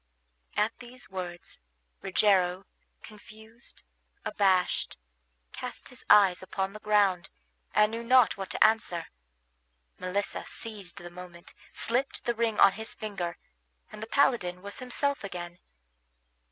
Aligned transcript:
At 0.57 0.75
these 0.79 1.11
words, 1.11 1.61
Rogero, 2.01 2.65
confused, 3.03 3.83
abashed, 4.25 4.97
cast 5.53 5.89
his 5.89 6.03
eyes 6.09 6.41
upon 6.41 6.73
the 6.73 6.79
ground, 6.79 7.29
and 7.75 7.91
knew 7.91 8.03
not 8.03 8.35
what 8.35 8.49
to 8.49 8.63
answer. 8.63 9.05
Melissa 9.99 10.43
seized 10.47 10.97
the 10.97 11.11
moment, 11.11 11.53
slipped 11.71 12.23
the 12.25 12.33
ring 12.33 12.59
on 12.59 12.71
his 12.71 12.95
finger, 12.95 13.37
and 13.91 14.01
the 14.01 14.07
paladin 14.07 14.63
was 14.63 14.79
himself 14.79 15.23
again. 15.23 15.59